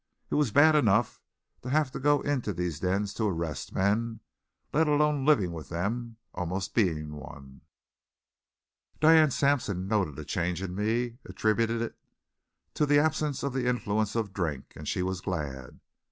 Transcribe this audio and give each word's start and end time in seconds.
It 0.31 0.33
was 0.33 0.49
bad 0.51 0.75
enough 0.75 1.21
to 1.61 1.69
have 1.69 1.91
to 1.91 1.99
go 1.99 2.21
into 2.21 2.53
these 2.53 2.79
dens 2.79 3.13
to 3.13 3.27
arrest 3.27 3.71
men, 3.71 4.21
let 4.73 4.87
alone 4.87 5.27
living 5.27 5.51
with 5.51 5.69
them, 5.69 6.17
almost 6.33 6.73
being 6.73 7.11
one. 7.11 7.61
Diane 8.99 9.29
Sampson 9.29 9.87
noted 9.87 10.17
a 10.17 10.25
change 10.25 10.59
in 10.63 10.73
me, 10.73 11.19
attributed 11.25 11.83
it 11.83 11.99
to 12.73 12.87
the 12.87 12.97
absence 12.97 13.43
of 13.43 13.53
the 13.53 13.67
influence 13.67 14.15
of 14.15 14.33
drink, 14.33 14.73
and 14.75 14.87
she 14.87 15.03
was 15.03 15.21
glad. 15.21 15.79